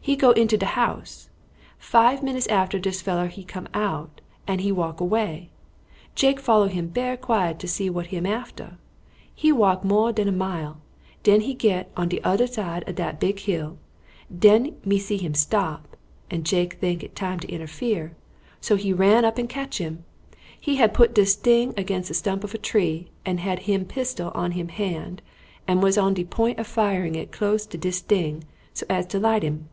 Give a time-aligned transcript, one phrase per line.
[0.00, 1.28] He go into de house;
[1.76, 5.50] five minutes afterward dis feller he come out and he walk away.
[6.14, 8.78] Jake follow him bery quiet to see what him after.
[9.34, 10.78] He walk more dan a mile,
[11.24, 13.76] den he get on to de oder side of dat big hill;
[14.34, 15.94] den me see him stop,
[16.30, 18.16] and Jake tink it time to interfere,
[18.62, 20.04] so he ran up and catch him.
[20.58, 24.30] He had put dis ting against a stump of a tree, and had him pistol
[24.30, 25.20] in him hand,
[25.66, 29.18] and was on de point of firing it close to dis ting, so as to
[29.18, 29.68] light him."